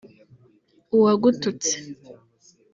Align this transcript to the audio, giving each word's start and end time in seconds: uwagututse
uwagututse 0.95 1.73